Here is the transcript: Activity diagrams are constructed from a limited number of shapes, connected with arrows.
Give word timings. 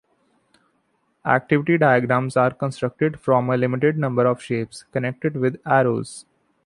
Activity 1.27 1.77
diagrams 1.77 2.35
are 2.35 2.49
constructed 2.49 3.19
from 3.19 3.51
a 3.51 3.55
limited 3.55 3.97
number 3.99 4.25
of 4.25 4.41
shapes, 4.41 4.81
connected 4.91 5.35
with 5.35 5.61
arrows. 5.63 6.25